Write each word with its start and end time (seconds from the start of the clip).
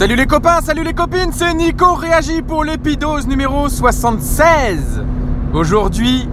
Salut 0.00 0.16
les 0.16 0.26
copains, 0.26 0.62
salut 0.62 0.82
les 0.82 0.94
copines, 0.94 1.30
c'est 1.30 1.52
Nico 1.52 1.92
Réagit 1.92 2.40
pour 2.40 2.64
l'épidose 2.64 3.26
numéro 3.26 3.68
76. 3.68 5.04
Aujourd'hui, 5.52 6.26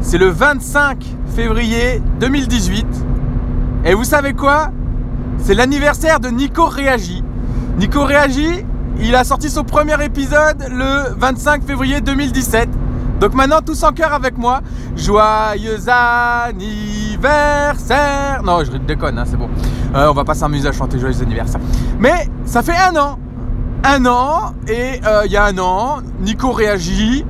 c'est 0.00 0.18
le 0.18 0.30
25 0.30 0.98
février 1.36 2.02
2018. 2.18 2.84
Et 3.84 3.94
vous 3.94 4.02
savez 4.02 4.32
quoi? 4.32 4.72
C'est 5.38 5.54
l'anniversaire 5.54 6.18
de 6.18 6.26
Nico 6.26 6.64
Réagit. 6.66 7.22
Nico 7.78 8.02
Réagit, 8.02 8.64
il 8.98 9.14
a 9.14 9.22
sorti 9.22 9.48
son 9.48 9.62
premier 9.62 10.04
épisode 10.04 10.66
le 10.68 11.14
25 11.16 11.62
février 11.62 12.00
2017. 12.00 12.68
Donc 13.20 13.34
maintenant, 13.34 13.60
tous 13.64 13.80
en 13.84 13.92
cœur 13.92 14.12
avec 14.12 14.36
moi. 14.36 14.60
Joyeux 14.96 15.88
anniversaire 15.88 16.52
Non, 18.44 18.62
je 18.64 18.76
déconne, 18.76 19.18
hein, 19.18 19.24
c'est 19.26 19.36
bon. 19.36 19.48
Euh, 19.94 20.08
on 20.10 20.12
va 20.12 20.24
pas 20.24 20.34
s'amuser 20.34 20.68
à 20.68 20.72
chanter 20.72 20.98
joyeux 20.98 21.22
anniversaire. 21.22 21.60
Mais 21.98 22.28
ça 22.44 22.62
fait 22.62 22.76
un 22.76 22.94
an. 22.96 23.18
Un 23.84 24.06
an, 24.06 24.54
et 24.66 25.00
euh, 25.06 25.22
il 25.26 25.32
y 25.32 25.36
a 25.36 25.44
un 25.44 25.58
an, 25.58 25.98
Nico 26.20 26.52
réagit. 26.52 27.24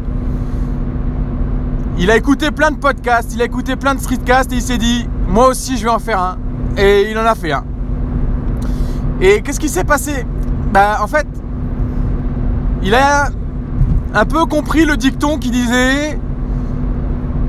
Il 1.99 2.11
a 2.11 2.17
écouté 2.17 2.51
plein 2.51 2.71
de 2.71 2.77
podcasts, 2.77 3.35
il 3.35 3.43
a 3.43 3.45
écouté 3.45 3.77
plein 3.77 3.95
de 3.95 4.01
streetcasts 4.01 4.53
et 4.53 4.57
il 4.57 4.63
s'est 4.63 4.79
dit, 4.79 5.09
moi 5.29 5.49
aussi 5.49 5.77
je 5.77 5.85
vais 5.85 5.91
en 5.91 5.99
faire 5.99 6.21
un. 6.21 6.37
Et 6.77 7.11
il 7.11 7.19
en 7.19 7.25
a 7.25 7.35
fait 7.35 7.53
un. 7.53 7.65
Et 9.21 9.43
qu'est-ce 9.43 9.61
qui 9.61 9.69
s'est 9.69 9.85
passé? 9.85 10.27
Bah 10.73 10.99
en 11.03 11.07
fait, 11.07 11.27
il 12.83 12.95
a 12.95 13.31
un 14.13 14.25
peu 14.25 14.45
compris 14.47 14.85
le 14.85 14.97
dicton 14.97 15.39
qui 15.39 15.51
disait 15.51 16.19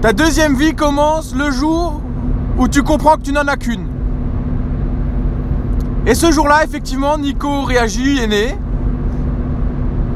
Ta 0.01 0.13
deuxième 0.13 0.55
vie 0.55 0.75
commence 0.75 1.35
le 1.35 1.49
jour 1.51 2.01
où 2.57 2.67
tu 2.67 2.83
comprends 2.83 3.15
que 3.15 3.21
tu 3.21 3.31
n'en 3.31 3.47
as 3.47 3.57
qu'une. 3.57 3.87
Et 6.07 6.13
ce 6.13 6.31
jour-là, 6.31 6.63
effectivement, 6.63 7.17
Nico 7.17 7.63
réagit, 7.63 8.19
est 8.19 8.27
né. 8.27 8.57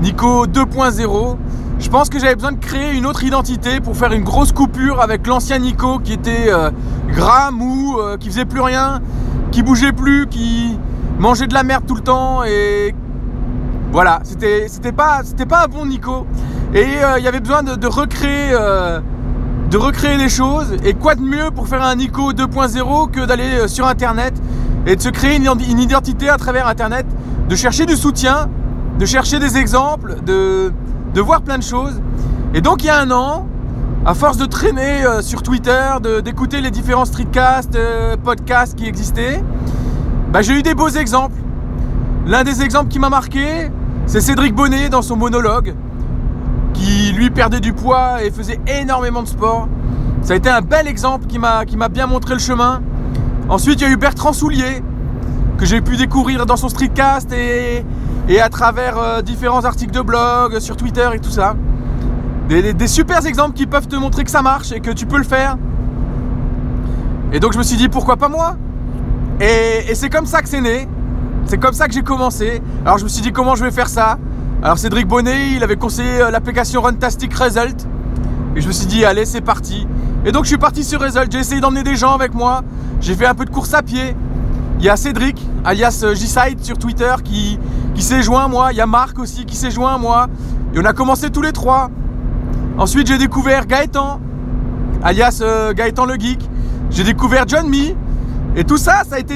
Nico 0.01 0.45
2.0. 0.45 1.37
Je 1.79 1.89
pense 1.89 2.09
que 2.09 2.19
j'avais 2.19 2.35
besoin 2.35 2.51
de 2.51 2.59
créer 2.59 2.95
une 2.95 3.05
autre 3.05 3.23
identité 3.23 3.79
pour 3.79 3.95
faire 3.95 4.11
une 4.11 4.23
grosse 4.23 4.51
coupure 4.51 5.01
avec 5.01 5.25
l'ancien 5.25 5.59
Nico 5.59 5.99
qui 5.99 6.13
était 6.13 6.51
euh, 6.51 6.71
gras, 7.07 7.51
mou, 7.51 7.97
euh, 7.97 8.17
qui 8.17 8.27
faisait 8.27 8.45
plus 8.45 8.61
rien, 8.61 9.01
qui 9.51 9.63
bougeait 9.63 9.93
plus, 9.93 10.27
qui 10.27 10.77
mangeait 11.19 11.47
de 11.47 11.53
la 11.53 11.63
merde 11.63 11.85
tout 11.87 11.95
le 11.95 12.01
temps 12.01 12.43
et 12.43 12.93
voilà, 13.91 14.19
c'était 14.23 14.91
pas 14.91 15.23
un 15.23 15.67
bon 15.67 15.85
Nico 15.85 16.27
et 16.73 16.83
euh, 17.03 17.17
il 17.17 17.23
y 17.23 17.27
avait 17.27 17.39
besoin 17.39 17.63
de, 17.63 17.87
recréer 17.87 18.53
de 19.69 19.77
recréer 19.77 20.17
les 20.17 20.29
choses 20.29 20.75
et 20.83 20.93
quoi 20.93 21.15
de 21.15 21.21
mieux 21.21 21.51
pour 21.51 21.67
faire 21.67 21.83
un 21.83 21.95
Nico 21.95 22.33
2.0 22.33 23.11
que 23.11 23.25
d'aller 23.25 23.67
sur 23.67 23.87
internet 23.87 24.33
et 24.85 24.95
de 24.95 25.01
se 25.01 25.09
créer 25.09 25.35
une, 25.35 25.79
identité 25.79 26.29
à 26.29 26.37
travers 26.37 26.67
internet, 26.67 27.05
de 27.47 27.55
chercher 27.55 27.85
du 27.85 27.95
soutien, 27.95 28.49
de 28.97 29.05
chercher 29.05 29.39
des 29.39 29.57
exemples, 29.57 30.15
de 30.25 30.71
de 31.13 31.21
voir 31.21 31.41
plein 31.41 31.57
de 31.57 31.63
choses. 31.63 32.01
Et 32.53 32.61
donc 32.61 32.83
il 32.83 32.87
y 32.87 32.89
a 32.89 32.99
un 32.99 33.11
an, 33.11 33.47
à 34.05 34.13
force 34.13 34.37
de 34.37 34.45
traîner 34.45 35.05
euh, 35.05 35.21
sur 35.21 35.43
Twitter, 35.43 35.95
d'écouter 36.23 36.61
les 36.61 36.71
différents 36.71 37.05
streetcasts, 37.05 37.75
euh, 37.75 38.15
podcasts 38.17 38.75
qui 38.75 38.85
existaient, 38.85 39.43
bah, 40.31 40.41
j'ai 40.41 40.53
eu 40.53 40.63
des 40.63 40.75
beaux 40.75 40.89
exemples. 40.89 41.35
L'un 42.25 42.43
des 42.43 42.61
exemples 42.61 42.89
qui 42.89 42.99
m'a 42.99 43.09
marqué, 43.09 43.71
c'est 44.05 44.21
Cédric 44.21 44.53
Bonnet 44.53 44.89
dans 44.89 45.01
son 45.01 45.15
monologue, 45.15 45.73
qui 46.79 47.11
lui 47.11 47.29
perdait 47.29 47.59
du 47.59 47.73
poids 47.73 48.23
et 48.23 48.31
faisait 48.31 48.59
énormément 48.67 49.21
de 49.21 49.27
sport. 49.27 49.67
Ça 50.21 50.33
a 50.33 50.35
été 50.37 50.49
un 50.49 50.61
bel 50.61 50.87
exemple 50.87 51.25
qui 51.27 51.37
m'a 51.37 51.89
bien 51.89 52.07
montré 52.07 52.33
le 52.33 52.39
chemin. 52.39 52.81
Ensuite, 53.49 53.81
il 53.81 53.87
y 53.87 53.87
a 53.87 53.91
eu 53.91 53.97
Bertrand 53.97 54.31
Soulier, 54.31 54.81
que 55.57 55.65
j'ai 55.65 55.81
pu 55.81 55.97
découvrir 55.97 56.45
dans 56.45 56.55
son 56.55 56.69
streetcast 56.69 57.33
et, 57.33 57.83
et 58.29 58.39
à 58.39 58.49
travers 58.49 58.97
euh, 58.97 59.21
différents 59.21 59.65
articles 59.65 59.91
de 59.91 60.01
blog, 60.01 60.59
sur 60.59 60.77
Twitter 60.77 61.09
et 61.13 61.19
tout 61.19 61.31
ça. 61.31 61.55
Des, 62.47 62.73
des, 62.73 62.87
super 62.87 63.25
exemples 63.25 63.53
qui 63.53 63.65
peuvent 63.65 63.87
te 63.87 63.95
montrer 63.95 64.23
que 64.23 64.31
ça 64.31 64.41
marche 64.41 64.71
et 64.71 64.79
que 64.79 64.91
tu 64.91 65.05
peux 65.05 65.17
le 65.17 65.23
faire. 65.23 65.57
Et 67.33 67.39
donc 67.39 67.53
je 67.53 67.57
me 67.57 67.63
suis 67.63 67.77
dit 67.77 67.89
pourquoi 67.89 68.17
pas 68.17 68.29
moi? 68.29 68.55
Et, 69.39 69.93
c'est 69.95 70.09
comme 70.09 70.25
ça 70.25 70.41
que 70.41 70.49
c'est 70.49 70.61
né. 70.61 70.87
C'est 71.45 71.57
comme 71.57 71.73
ça 71.73 71.87
que 71.87 71.93
j'ai 71.93 72.03
commencé. 72.03 72.61
Alors 72.85 72.97
je 72.97 73.03
me 73.03 73.09
suis 73.09 73.21
dit 73.21 73.31
comment 73.31 73.55
je 73.55 73.65
vais 73.65 73.71
faire 73.71 73.89
ça? 73.89 74.17
Alors 74.61 74.77
Cédric 74.77 75.07
Bonnet, 75.07 75.53
il 75.55 75.63
avait 75.63 75.77
conseillé 75.77 76.21
euh, 76.21 76.31
l'application 76.31 76.81
Runtastic 76.81 77.33
Result. 77.33 77.87
Et 78.57 78.61
je 78.61 78.67
me 78.67 78.73
suis 78.73 78.87
dit 78.87 79.05
allez 79.05 79.23
c'est 79.23 79.39
parti. 79.39 79.87
Et 80.25 80.33
donc 80.33 80.43
je 80.43 80.49
suis 80.49 80.57
parti 80.57 80.83
sur 80.83 80.99
Result. 80.99 81.31
J'ai 81.31 81.39
essayé 81.39 81.61
d'emmener 81.61 81.83
des 81.83 81.95
gens 81.95 82.13
avec 82.13 82.33
moi. 82.33 82.61
J'ai 82.99 83.15
fait 83.15 83.25
un 83.25 83.35
peu 83.35 83.45
de 83.45 83.51
course 83.51 83.73
à 83.73 83.81
pied. 83.81 84.17
Il 84.79 84.85
y 84.85 84.89
a 84.89 84.97
Cédric, 84.97 85.41
alias 85.63 86.01
euh, 86.03 86.13
G-Side 86.13 86.61
sur 86.61 86.77
Twitter, 86.77 87.13
qui, 87.23 87.57
s'est 87.99 88.21
joint 88.21 88.49
moi. 88.49 88.73
Il 88.73 88.77
y 88.77 88.81
a 88.81 88.85
Marc 88.85 89.17
aussi 89.19 89.45
qui 89.45 89.55
s'est 89.55 89.71
joint 89.71 89.97
moi. 89.97 90.27
Et 90.73 90.79
on 90.79 90.83
a 90.83 90.91
commencé 90.91 91.29
tous 91.29 91.41
les 91.41 91.53
trois. 91.53 91.89
Ensuite, 92.77 93.07
j'ai 93.07 93.17
découvert 93.17 93.65
Gaëtan, 93.65 94.19
alias 95.01 95.39
euh, 95.41 95.73
Gaëtan 95.73 96.03
le 96.03 96.15
Geek. 96.15 96.49
J'ai 96.89 97.05
découvert 97.05 97.45
John 97.47 97.69
Me. 97.69 97.95
Et 98.57 98.65
tout 98.65 98.77
ça, 98.77 99.03
ça 99.09 99.15
a 99.15 99.19
été 99.19 99.35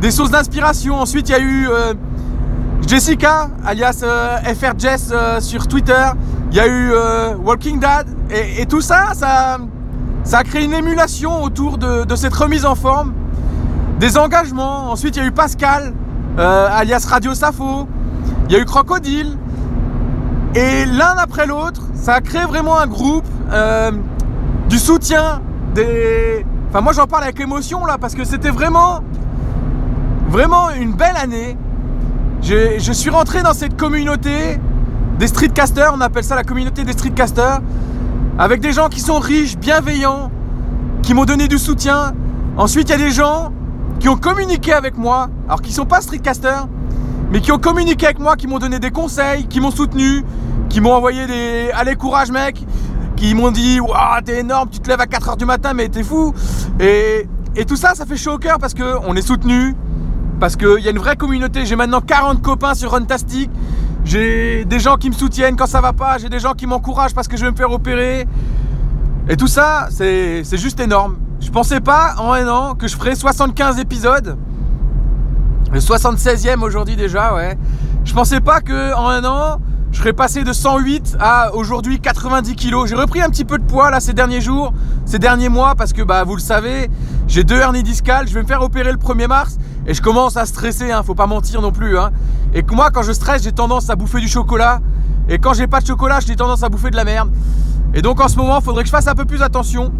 des 0.00 0.12
sources 0.12 0.30
d'inspiration. 0.30 1.00
Ensuite, 1.00 1.30
il 1.30 1.32
y 1.32 1.34
a 1.34 1.40
eu 1.40 1.68
Jessica, 2.88 3.50
alias 3.66 4.02
FR 4.02 4.78
Jess 4.78 5.12
sur 5.40 5.68
Twitter. 5.68 6.06
Il 6.50 6.56
y 6.56 6.60
a 6.60 6.66
eu 6.66 6.90
Walking 7.44 7.78
Dad. 7.78 8.06
Et, 8.30 8.64
tout 8.64 8.80
ça, 8.80 9.12
ça, 9.12 9.58
a 10.32 10.42
créé 10.42 10.64
une 10.64 10.72
émulation 10.72 11.42
autour 11.42 11.76
de, 11.76 12.16
cette 12.16 12.32
remise 12.32 12.64
en 12.64 12.74
forme 12.74 13.12
des 14.00 14.16
engagements. 14.16 14.90
Ensuite, 14.90 15.16
il 15.16 15.22
y 15.22 15.22
a 15.22 15.28
eu 15.28 15.32
Pascal, 15.32 15.92
euh, 16.38 16.68
alias 16.70 17.06
Radio 17.06 17.34
Safo. 17.34 17.86
Il 18.48 18.52
y 18.54 18.56
a 18.56 18.60
eu 18.60 18.64
Crocodile. 18.64 19.36
Et 20.54 20.86
l'un 20.86 21.14
après 21.18 21.46
l'autre, 21.46 21.82
ça 21.94 22.14
a 22.14 22.20
créé 22.22 22.44
vraiment 22.44 22.78
un 22.78 22.86
groupe, 22.86 23.26
euh, 23.52 23.90
du 24.70 24.78
soutien, 24.78 25.42
des. 25.74 26.46
Enfin, 26.70 26.80
moi 26.80 26.94
j'en 26.94 27.06
parle 27.06 27.24
avec 27.24 27.38
émotion 27.38 27.84
là, 27.84 27.98
parce 27.98 28.14
que 28.14 28.24
c'était 28.24 28.50
vraiment, 28.50 29.00
vraiment 30.30 30.70
une 30.70 30.94
belle 30.94 31.16
année. 31.16 31.58
Je 32.42 32.92
suis 32.92 33.10
rentré 33.10 33.42
dans 33.42 33.52
cette 33.52 33.76
communauté 33.76 34.58
des 35.18 35.26
streetcasters, 35.26 35.92
on 35.94 36.00
appelle 36.00 36.24
ça 36.24 36.36
la 36.36 36.44
communauté 36.44 36.84
des 36.84 36.92
streetcasters, 36.92 37.60
avec 38.38 38.60
des 38.60 38.72
gens 38.72 38.88
qui 38.88 39.00
sont 39.00 39.18
riches, 39.18 39.56
bienveillants, 39.58 40.30
qui 41.02 41.12
m'ont 41.14 41.24
donné 41.24 41.48
du 41.48 41.58
soutien. 41.58 42.14
Ensuite, 42.56 42.88
il 42.88 42.92
y 42.92 42.94
a 42.94 42.98
des 42.98 43.10
gens 43.10 43.52
qui 43.98 44.08
ont 44.08 44.16
communiqué 44.16 44.72
avec 44.72 44.96
moi, 44.96 45.28
alors 45.46 45.60
qui 45.60 45.72
sont 45.72 45.86
pas 45.86 46.00
streetcasters, 46.00 46.68
mais 47.32 47.40
qui 47.40 47.50
ont 47.52 47.58
communiqué 47.58 48.06
avec 48.06 48.20
moi, 48.20 48.36
qui 48.36 48.46
m'ont 48.46 48.58
donné 48.58 48.78
des 48.78 48.90
conseils, 48.90 49.46
qui 49.48 49.60
m'ont 49.60 49.72
soutenu, 49.72 50.24
qui 50.68 50.80
m'ont 50.80 50.92
envoyé 50.92 51.26
des 51.26 51.70
allez 51.74 51.96
courage 51.96 52.30
mec, 52.30 52.64
qui 53.16 53.34
m'ont 53.34 53.50
dit 53.50 53.80
waouh 53.80 54.20
t'es 54.24 54.40
énorme, 54.40 54.68
tu 54.70 54.78
te 54.78 54.88
lèves 54.88 55.00
à 55.00 55.06
4h 55.06 55.36
du 55.36 55.44
matin 55.44 55.72
mais 55.74 55.88
t'es 55.88 56.04
fou 56.04 56.32
et, 56.78 57.26
et 57.56 57.64
tout 57.64 57.76
ça 57.76 57.94
ça 57.94 58.06
fait 58.06 58.16
chaud 58.16 58.34
au 58.34 58.38
cœur 58.38 58.58
parce 58.58 58.74
que 58.74 58.96
on 59.06 59.16
est 59.16 59.22
soutenu, 59.22 59.74
parce 60.40 60.56
qu'il 60.56 60.80
y 60.80 60.88
a 60.88 60.90
une 60.90 60.98
vraie 60.98 61.16
communauté. 61.16 61.66
J'ai 61.66 61.76
maintenant 61.76 62.00
40 62.00 62.42
copains 62.42 62.74
sur 62.74 62.92
Runtastic. 62.92 63.50
J'ai 64.04 64.64
des 64.64 64.78
gens 64.80 64.96
qui 64.96 65.10
me 65.10 65.14
soutiennent 65.14 65.56
quand 65.56 65.66
ça 65.66 65.80
va 65.80 65.92
pas. 65.92 66.18
J'ai 66.18 66.28
des 66.28 66.38
gens 66.38 66.52
qui 66.52 66.66
m'encouragent 66.66 67.14
parce 67.14 67.28
que 67.28 67.36
je 67.36 67.44
vais 67.44 67.50
me 67.50 67.56
faire 67.56 67.72
opérer. 67.72 68.26
Et 69.28 69.36
tout 69.36 69.48
ça, 69.48 69.88
c'est 69.90 70.44
juste 70.56 70.80
énorme. 70.80 71.16
Je 71.40 71.50
pensais 71.50 71.80
pas 71.80 72.14
en 72.18 72.32
un 72.32 72.48
an 72.48 72.74
que 72.74 72.88
je 72.88 72.96
ferais 72.96 73.14
75 73.14 73.78
épisodes. 73.78 74.38
Le 75.72 75.80
76e 75.80 76.62
aujourd'hui 76.62 76.96
déjà, 76.96 77.34
ouais. 77.34 77.58
Je 78.04 78.14
pensais 78.14 78.40
pas 78.40 78.60
que 78.60 78.94
en 78.94 79.08
un 79.08 79.24
an, 79.24 79.60
je 79.92 79.98
serais 79.98 80.14
passé 80.14 80.44
de 80.44 80.52
108 80.52 81.18
à 81.20 81.54
aujourd'hui 81.54 82.00
90 82.00 82.54
kilos. 82.54 82.88
J'ai 82.88 82.94
repris 82.94 83.20
un 83.20 83.28
petit 83.28 83.44
peu 83.44 83.58
de 83.58 83.64
poids 83.64 83.90
là 83.90 84.00
ces 84.00 84.14
derniers 84.14 84.40
jours, 84.40 84.72
ces 85.04 85.18
derniers 85.18 85.50
mois, 85.50 85.74
parce 85.74 85.92
que 85.92 86.02
bah 86.02 86.24
vous 86.24 86.36
le 86.36 86.40
savez, 86.40 86.88
j'ai 87.26 87.44
deux 87.44 87.58
hernies 87.58 87.82
discales. 87.82 88.26
Je 88.28 88.34
vais 88.34 88.42
me 88.42 88.46
faire 88.46 88.62
opérer 88.62 88.92
le 88.92 88.98
1er 88.98 89.26
mars 89.26 89.58
et 89.88 89.94
je 89.94 90.02
commence 90.02 90.36
à 90.36 90.46
stresser. 90.46 90.92
Hein, 90.92 91.02
faut 91.02 91.14
pas 91.14 91.26
mentir 91.26 91.60
non 91.62 91.72
plus. 91.72 91.98
Hein. 91.98 92.10
Et 92.54 92.62
moi, 92.70 92.90
quand 92.92 93.02
je 93.02 93.12
stresse, 93.12 93.42
j'ai 93.42 93.52
tendance 93.52 93.90
à 93.90 93.96
bouffer 93.96 94.20
du 94.20 94.28
chocolat. 94.28 94.80
Et 95.28 95.38
quand 95.38 95.54
j'ai 95.54 95.66
pas 95.66 95.80
de 95.80 95.86
chocolat, 95.86 96.20
j'ai 96.24 96.36
tendance 96.36 96.62
à 96.62 96.68
bouffer 96.68 96.90
de 96.90 96.96
la 96.96 97.04
merde. 97.04 97.30
Et 97.94 98.02
donc 98.02 98.20
en 98.20 98.28
ce 98.28 98.36
moment, 98.36 98.58
il 98.58 98.64
faudrait 98.64 98.82
que 98.82 98.88
je 98.88 98.92
fasse 98.92 99.08
un 99.08 99.14
peu 99.14 99.24
plus 99.24 99.42
attention. 99.42 99.92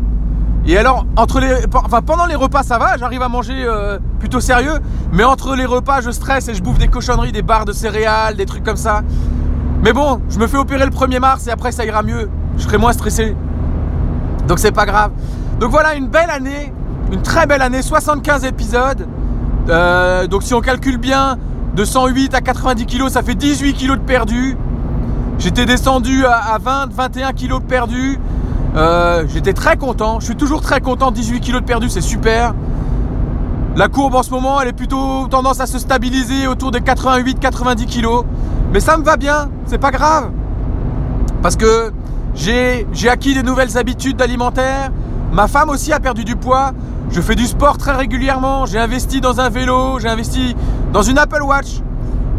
Et 0.67 0.76
alors, 0.76 1.06
entre 1.17 1.40
les, 1.40 1.55
enfin, 1.73 2.02
pendant 2.02 2.26
les 2.26 2.35
repas, 2.35 2.62
ça 2.62 2.79
va, 2.79 2.99
j'arrive 2.99 3.23
à 3.23 3.29
manger 3.29 3.64
euh, 3.64 3.99
plutôt 4.19 4.40
sérieux. 4.40 4.79
Mais 5.12 5.25
entre 5.25 5.56
les 5.56 5.64
repas, 5.64 6.02
je 6.02 6.11
stresse 6.11 6.49
et 6.49 6.55
je 6.55 6.62
bouffe 6.62 6.79
des 6.79 6.88
cochonneries, 6.88 7.32
des 7.32 7.43
barres 7.43 7.64
de 7.64 7.73
céréales, 7.73 8.37
des 8.37 8.44
trucs 8.44 8.64
comme 8.64 8.76
ça. 8.76 9.02
Mais 9.82 9.94
bon, 9.94 10.20
je 10.29 10.38
me 10.38 10.46
fais 10.46 10.58
opérer 10.58 10.85
le 10.85 10.90
1er 10.90 11.20
mars 11.20 11.46
et 11.46 11.50
après 11.50 11.73
ça 11.73 11.87
ira 11.87 12.02
mieux. 12.02 12.29
Je 12.58 12.64
serai 12.64 12.76
moins 12.76 12.93
stressé. 12.93 13.35
Donc 14.46 14.58
c'est 14.58 14.73
pas 14.73 14.85
grave. 14.85 15.12
Donc 15.61 15.70
voilà, 15.70 15.94
une 15.94 16.08
belle 16.08 16.31
année, 16.31 16.73
une 17.11 17.23
très 17.23 17.46
belle 17.46 17.62
année, 17.62 17.81
75 17.81 18.44
épisodes. 18.44 19.06
Euh, 19.69 20.26
donc 20.26 20.43
si 20.43 20.55
on 20.55 20.61
calcule 20.61 20.99
bien, 20.99 21.37
de 21.75 21.85
108 21.85 22.35
à 22.35 22.41
90 22.41 22.87
kilos, 22.87 23.12
ça 23.12 23.23
fait 23.23 23.35
18 23.35 23.75
kilos 23.75 23.99
de 23.99 24.03
perdu. 24.03 24.56
J'étais 25.38 25.67
descendu 25.67 26.25
à 26.26 26.59
20, 26.61 26.93
21 26.93 27.32
kilos 27.32 27.61
de 27.61 27.67
perdu. 27.67 28.19
Euh, 28.76 29.25
j'étais 29.29 29.53
très 29.53 29.76
content. 29.76 30.20
Je 30.20 30.26
suis 30.26 30.37
toujours 30.37 30.61
très 30.61 30.81
content. 30.81 31.11
18 31.11 31.41
kilos 31.41 31.61
de 31.61 31.67
perdu, 31.67 31.88
c'est 31.88 32.00
super. 32.00 32.55
La 33.76 33.88
courbe 33.88 34.17
en 34.17 34.23
ce 34.23 34.31
moment, 34.31 34.61
elle 34.61 34.69
est 34.69 34.73
plutôt 34.73 35.29
tendance 35.29 35.61
à 35.61 35.67
se 35.67 35.79
stabiliser 35.79 36.49
autour 36.49 36.71
des 36.71 36.81
88-90 36.81 37.87
kg. 37.87 38.26
Mais 38.73 38.81
ça 38.81 38.97
me 38.97 39.05
va 39.05 39.17
bien, 39.17 39.50
c'est 39.67 39.79
pas 39.79 39.93
grave. 39.93 40.31
Parce 41.43 41.56
que 41.56 41.93
j'ai 42.35 42.87
acquis 43.09 43.35
des 43.35 43.43
nouvelles 43.43 43.79
habitudes 43.79 44.21
alimentaires. 44.21 44.91
Ma 45.32 45.46
femme 45.46 45.70
aussi 45.70 45.92
a 45.92 46.00
perdu 46.00 46.25
du 46.25 46.36
poids. 46.36 46.72
Je 47.10 47.20
fais 47.20 47.34
du 47.34 47.46
sport 47.46 47.78
très 47.78 47.92
régulièrement. 47.92 48.66
J'ai 48.66 48.78
investi 48.78 49.20
dans 49.20 49.40
un 49.40 49.48
vélo, 49.48 49.98
j'ai 49.98 50.08
investi 50.08 50.56
dans 50.92 51.02
une 51.02 51.19
Apple 51.19 51.42
Watch. 51.42 51.80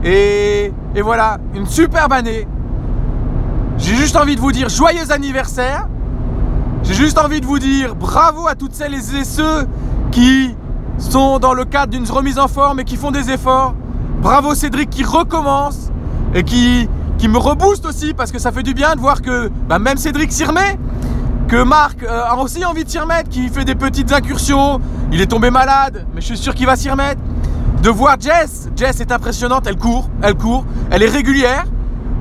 Et, 0.04 0.74
voilà, 1.04 1.38
une 1.56 1.66
superbe 1.66 2.14
année. 2.14 2.48
J'ai 3.78 3.96
juste 3.96 4.16
envie 4.16 4.36
de 4.36 4.42
vous 4.42 4.52
dire 4.52 4.70
joyeux 4.70 5.12
anniversaire. 5.12 5.88
J'ai 6.84 6.94
juste 6.94 7.18
envie 7.18 7.42
de 7.42 7.46
vous 7.46 7.60
dire 7.60 7.96
bravo 7.96 8.48
à 8.48 8.56
toutes 8.56 8.74
celles 8.74 8.94
et 8.94 9.24
ceux 9.24 9.68
qui 10.12 10.56
sont 10.98 11.40
dans 11.40 11.54
le 11.54 11.66
cadre 11.66 11.92
d'une 11.92 12.10
remise 12.10 12.40
en 12.40 12.48
forme 12.48 12.80
et 12.80 12.84
qui 12.84 12.96
font 12.96 13.12
des 13.12 13.30
efforts. 13.32 13.76
Bravo 14.22 14.56
Cédric 14.56 14.90
qui 14.90 15.04
recommence 15.04 15.92
et 16.34 16.44
qui, 16.44 16.90
qui 17.18 17.28
me 17.28 17.38
rebooste 17.38 17.86
aussi 17.86 18.14
parce 18.14 18.32
que 18.32 18.40
ça 18.40 18.52
fait 18.52 18.64
du 18.64 18.74
bien 18.74 18.96
de 18.96 19.00
voir 19.00 19.22
que 19.22 19.50
bah, 19.68 19.80
même 19.80 19.98
Cédric 19.98 20.32
s'y 20.32 20.44
remet, 20.44 20.78
que 21.50 21.64
Marc 21.64 22.04
euh, 22.04 22.24
a 22.26 22.38
aussi 22.38 22.64
envie 22.64 22.84
de 22.86 22.90
s'y 22.90 23.00
remettre, 23.00 23.28
qui 23.28 23.50
fait 23.50 23.66
des 23.66 23.74
petites 23.74 24.12
incursions. 24.14 24.80
Il 25.12 25.20
est 25.20 25.26
tombé 25.26 25.50
malade, 25.50 26.06
mais 26.14 26.22
je 26.22 26.28
suis 26.28 26.38
sûr 26.38 26.54
qu'il 26.54 26.68
va 26.68 26.76
s'y 26.76 26.90
remettre. 26.92 27.20
De 27.82 27.90
voir 27.90 28.18
Jess, 28.20 28.70
Jess 28.76 29.00
est 29.00 29.12
impressionnante, 29.12 29.66
elle 29.66 29.78
court, 29.78 30.10
elle 30.22 30.36
court, 30.36 30.64
elle 30.92 31.02
est 31.02 31.10
régulière, 31.10 31.66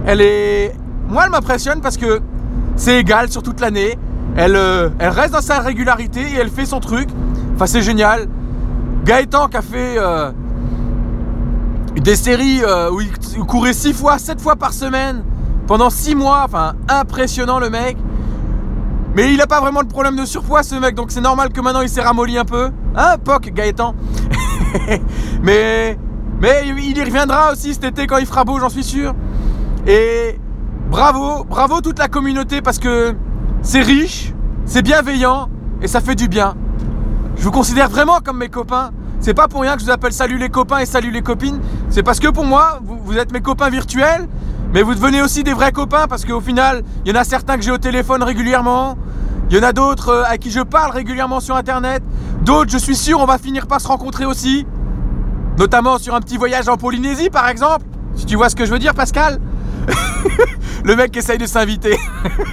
elle 0.07 0.23
est. 0.23 0.75
Moi, 1.09 1.25
elle 1.25 1.31
m'impressionne 1.31 1.81
parce 1.83 1.99
que 1.99 2.21
c'est 2.77 2.99
égal 2.99 3.31
sur 3.31 3.43
toute 3.43 3.61
l'année. 3.61 3.99
Elle, 4.37 4.57
euh, 4.57 4.89
reste 4.99 5.35
dans 5.35 5.43
sa 5.43 5.59
régularité 5.59 6.23
et 6.23 6.37
elle 6.37 6.51
fait 6.51 6.65
son 6.65 6.81
truc. 6.81 7.09
Enfin, 7.55 7.67
c'est 7.67 7.83
génial. 7.83 8.29
Gaëtan 9.05 9.49
qui 9.49 9.57
a 9.59 9.63
fait 9.63 9.97
euh, 9.99 10.31
des 11.97 12.17
séries 12.17 12.63
où 12.93 13.01
il 13.01 13.45
courait 13.47 13.73
6 13.73 13.93
fois, 13.93 14.19
7 14.19 14.41
fois 14.41 14.57
par 14.57 14.73
semaine 14.73 15.23
pendant 15.67 15.91
6 15.91 16.15
mois. 16.15 16.45
Enfin, 16.47 16.75
impressionnant 16.89 17.59
le 17.59 17.69
mec. 17.69 17.97
Mais 19.19 19.33
il 19.33 19.39
n'a 19.39 19.49
pas 19.49 19.61
vraiment 19.61 19.83
de 19.83 19.89
problème 19.89 20.15
de 20.15 20.25
surpoids 20.25 20.63
ce 20.63 20.77
mec, 20.77 20.95
donc 20.95 21.11
c'est 21.11 21.21
normal 21.21 21.49
que 21.53 21.61
maintenant 21.61 21.81
il 21.81 21.89
s'est 21.89 22.03
ramolli 22.03 22.39
un 22.39 22.45
peu. 22.45 22.71
Hein, 22.95 23.17
Poc, 23.25 23.51
Gaëtan 23.53 23.97
Mais 25.43 25.99
mais 26.41 26.63
il 26.69 26.97
y 26.97 27.03
reviendra 27.03 27.51
aussi 27.51 27.75
cet 27.75 27.83
été 27.83 28.07
quand 28.07 28.19
il 28.19 28.27
fera 28.27 28.45
beau, 28.45 28.61
j'en 28.61 28.69
suis 28.69 28.85
sûr. 28.85 29.17
Et 29.89 30.39
bravo, 30.89 31.43
bravo 31.43 31.81
toute 31.81 31.99
la 31.99 32.07
communauté 32.07 32.63
parce 32.63 32.79
que 32.79 33.17
c'est 33.61 33.81
riche, 33.83 34.35
c'est 34.67 34.83
bienveillant 34.83 35.49
et 35.83 35.89
ça 35.89 36.01
fait 36.01 36.15
du 36.15 36.29
bien. 36.29 36.55
Je 37.37 37.43
vous 37.43 37.51
considère 37.51 37.89
vraiment 37.89 38.21
comme 38.23 38.39
mes 38.39 38.49
copains. 38.49 38.93
C'est 39.19 39.35
pas 39.35 39.49
pour 39.49 39.63
rien 39.63 39.75
que 39.75 39.81
je 39.81 39.87
vous 39.87 39.91
appelle 39.91 40.13
salut 40.13 40.39
les 40.39 40.49
copains 40.49 40.79
et 40.79 40.87
salut 40.87 41.11
les 41.11 41.23
copines. 41.23 41.61
C'est 41.91 42.05
parce 42.05 42.21
que 42.21 42.29
pour 42.29 42.45
moi, 42.45 42.79
vous, 42.85 43.19
êtes 43.19 43.33
mes 43.33 43.41
copains 43.41 43.69
virtuels, 43.69 44.29
mais 44.73 44.83
vous 44.83 44.95
devenez 44.95 45.23
aussi 45.23 45.43
des 45.43 45.55
vrais 45.55 45.73
copains 45.73 46.07
parce 46.07 46.25
qu'au 46.25 46.41
final, 46.41 46.85
il 47.05 47.13
y 47.13 47.19
en 47.19 47.21
a 47.21 47.25
certains 47.25 47.57
que 47.57 47.63
j'ai 47.63 47.73
au 47.73 47.79
téléphone 47.79 48.23
régulièrement. 48.23 48.97
Il 49.51 49.57
y 49.57 49.61
en 49.61 49.63
a 49.63 49.73
d'autres 49.73 50.11
euh, 50.11 50.25
à 50.27 50.37
qui 50.37 50.51
je 50.51 50.61
parle 50.61 50.93
régulièrement 50.93 51.41
sur 51.41 51.57
internet. 51.57 52.03
D'autres, 52.43 52.71
je 52.71 52.77
suis 52.77 52.97
sûr, 52.97 53.19
on 53.19 53.25
va 53.25 53.39
finir 53.39 53.67
par 53.67 53.81
se 53.81 53.89
rencontrer 53.89 54.27
aussi. 54.27 54.67
Notamment 55.59 55.99
sur 55.99 56.15
un 56.15 56.21
petit 56.21 56.37
voyage 56.37 56.69
en 56.69 56.77
Polynésie, 56.77 57.31
par 57.31 57.49
exemple. 57.49 57.87
Si 58.15 58.27
tu 58.27 58.37
vois 58.37 58.51
ce 58.51 58.57
que 58.57 58.67
je 58.67 58.71
veux 58.71 58.79
dire, 58.79 58.95
Pascal? 58.95 59.41
le 60.85 60.97
mec 60.97 61.17
essaye 61.17 61.39
de 61.39 61.47
s'inviter. 61.47 61.99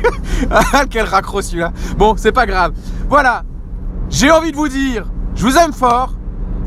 ah, 0.51 0.85
quel 0.89 1.05
raccro 1.05 1.41
celui-là. 1.41 1.73
Bon, 1.97 2.15
c'est 2.17 2.31
pas 2.31 2.45
grave. 2.45 2.71
Voilà. 3.09 3.43
J'ai 4.09 4.31
envie 4.31 4.51
de 4.51 4.55
vous 4.55 4.69
dire, 4.69 5.05
je 5.35 5.45
vous 5.45 5.57
aime 5.57 5.73
fort. 5.73 6.13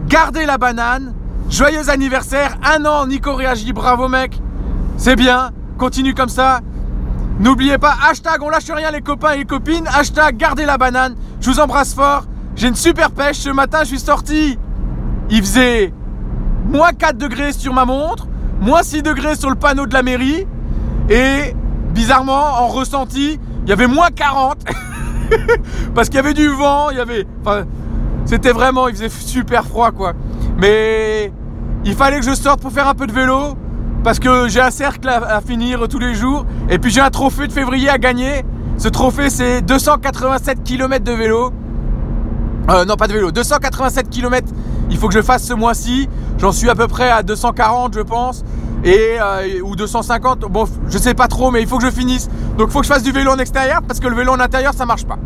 Gardez 0.09 0.45
la 0.45 0.59
banane. 0.59 1.15
Joyeux 1.49 1.89
anniversaire. 1.89 2.59
Un 2.63 2.85
an, 2.85 3.07
Nico 3.07 3.35
réagit. 3.35 3.73
Bravo, 3.73 4.09
mec. 4.09 4.39
C'est 4.99 5.17
bien. 5.17 5.53
Continue 5.79 6.13
comme 6.13 6.29
ça. 6.29 6.61
N'oubliez 7.41 7.79
pas, 7.79 7.95
hashtag 8.11 8.43
on 8.43 8.49
lâche 8.49 8.69
rien 8.69 8.91
les 8.91 9.01
copains 9.01 9.33
et 9.33 9.39
les 9.39 9.45
copines. 9.45 9.87
Hashtag 9.87 10.37
gardez 10.37 10.67
la 10.67 10.77
banane. 10.77 11.15
Je 11.41 11.51
vous 11.51 11.61
embrasse 11.61 11.95
fort. 11.95 12.25
J'ai 12.57 12.69
une 12.69 12.75
super 12.75 13.13
pêche. 13.13 13.37
Ce 13.37 13.51
matin, 13.51 13.81
je 13.83 13.89
suis 13.89 14.01
sorti. 14.01 14.59
Il 15.31 15.41
faisait 15.41 15.93
moins 16.67 16.93
4 16.93 17.17
degrés 17.17 17.53
sur 17.53 17.73
ma 17.73 17.85
montre, 17.85 18.27
moins 18.61 18.83
6 18.83 19.03
degrés 19.03 19.37
sur 19.37 19.51
le 19.51 19.57
panneau 19.57 19.87
de 19.87 19.95
la 19.95 20.03
mairie. 20.03 20.47
Et 21.09 21.55
bizarrement, 21.95 22.33
en 22.33 22.67
ressenti, 22.67 23.39
il 23.63 23.69
y 23.69 23.73
avait 23.73 23.87
moins 23.87 24.11
40. 24.11 24.59
Parce 25.95 26.09
qu'il 26.09 26.17
y 26.17 26.21
avait 26.21 26.35
du 26.35 26.49
vent, 26.49 26.91
il 26.91 26.97
y 26.97 27.01
avait. 27.01 27.25
Enfin, 27.43 27.65
c'était 28.25 28.53
vraiment, 28.53 28.89
il 28.89 28.95
faisait 28.95 29.09
super 29.09 29.65
froid 29.65 29.93
quoi. 29.93 30.15
Mais 30.57 31.33
il 31.85 31.95
fallait 31.95 32.19
que 32.19 32.27
je 32.27 32.35
sorte 32.35 32.61
pour 32.61 32.73
faire 32.73 32.89
un 32.89 32.95
peu 32.95 33.07
de 33.07 33.13
vélo. 33.13 33.57
Parce 34.09 34.21
que 34.21 34.49
j'ai 34.49 34.63
un 34.63 34.71
cercle 34.71 35.07
à, 35.07 35.43
finir 35.43 35.87
tous 35.87 35.99
les 35.99 36.15
jours. 36.15 36.47
Et 36.71 36.79
puis 36.79 36.91
j'ai 36.91 37.03
un 37.03 37.11
trophée 37.11 37.47
de 37.47 37.53
février 37.53 37.91
à 37.91 37.99
gagner. 37.99 38.43
Ce 38.79 38.89
trophée, 38.89 39.29
c'est 39.29 39.61
287 39.61 40.65
km 40.65 41.05
de 41.05 41.13
vélo. 41.13 41.53
Euh, 42.71 42.87
non, 42.87 42.97
pas 42.97 43.07
de 43.07 43.13
vélo, 43.13 43.33
287 43.33 44.09
km. 44.09 44.49
Il 44.89 44.97
faut 44.97 45.09
que 45.09 45.15
je 45.15 45.21
fasse 45.21 45.45
ce 45.45 45.53
mois-ci. 45.53 46.09
J'en 46.39 46.53
suis 46.53 46.71
à 46.71 46.75
peu 46.75 46.89
près 46.89 47.11
à 47.11 47.23
240, 47.23 47.93
je 47.97 48.01
pense 48.01 48.45
et 48.83 49.19
euh, 49.21 49.61
ou 49.63 49.77
250. 49.77 50.39
Bon, 50.51 50.65
je 50.89 50.97
sais 50.97 51.13
pas 51.13 51.29
trop, 51.29 51.51
mais 51.51 51.61
il 51.61 51.69
faut 51.69 51.77
que 51.77 51.85
je 51.85 51.91
finisse. 51.91 52.31
Donc, 52.57 52.69
il 52.69 52.73
faut 52.73 52.81
que 52.81 52.87
je 52.87 52.93
fasse 52.95 53.03
du 53.03 53.13
vélo 53.13 53.33
en 53.33 53.39
extérieur 53.39 53.83
parce 53.87 54.01
que 54.01 54.09
le 54.09 54.17
vélo 54.17 54.33
en 54.33 54.41
intérieur, 54.41 54.73
ça 54.73 54.87
marche 54.87 55.05
pas. 55.05 55.19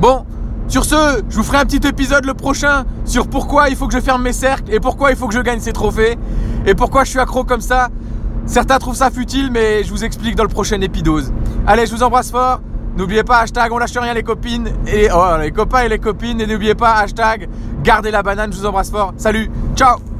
Bon, 0.00 0.24
sur 0.68 0.84
ce, 0.84 1.22
je 1.28 1.36
vous 1.36 1.44
ferai 1.44 1.58
un 1.58 1.64
petit 1.64 1.86
épisode 1.86 2.24
le 2.24 2.34
prochain 2.34 2.84
sur 3.04 3.28
pourquoi 3.28 3.68
il 3.68 3.76
faut 3.76 3.86
que 3.86 3.94
je 3.94 4.00
ferme 4.00 4.22
mes 4.22 4.32
cercles 4.32 4.72
et 4.72 4.80
pourquoi 4.80 5.10
il 5.10 5.16
faut 5.16 5.28
que 5.28 5.34
je 5.34 5.40
gagne 5.40 5.60
ces 5.60 5.72
trophées 5.72 6.18
et 6.66 6.74
pourquoi 6.74 7.04
je 7.04 7.10
suis 7.10 7.20
accro 7.20 7.44
comme 7.44 7.60
ça. 7.60 7.88
Certains 8.46 8.78
trouvent 8.78 8.96
ça 8.96 9.10
futile, 9.10 9.50
mais 9.52 9.84
je 9.84 9.90
vous 9.90 10.04
explique 10.04 10.34
dans 10.34 10.42
le 10.42 10.48
prochain 10.48 10.80
épidose. 10.80 11.32
Allez, 11.66 11.86
je 11.86 11.94
vous 11.94 12.02
embrasse 12.02 12.30
fort. 12.30 12.60
N'oubliez 12.96 13.24
pas 13.24 13.40
hashtag 13.40 13.70
on 13.72 13.78
lâche 13.78 13.96
rien 13.96 14.14
les 14.14 14.22
copines 14.22 14.70
et 14.86 15.08
oh, 15.14 15.36
les 15.38 15.50
copains 15.52 15.82
et 15.82 15.88
les 15.88 15.98
copines 15.98 16.40
et 16.40 16.46
n'oubliez 16.46 16.74
pas 16.74 16.94
hashtag 16.94 17.48
gardez 17.82 18.10
la 18.10 18.22
banane. 18.22 18.52
Je 18.52 18.58
vous 18.58 18.66
embrasse 18.66 18.90
fort. 18.90 19.12
Salut, 19.16 19.50
ciao. 19.76 20.15